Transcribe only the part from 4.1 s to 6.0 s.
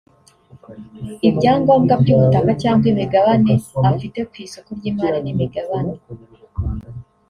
ku isoko ry’imari n’imigabane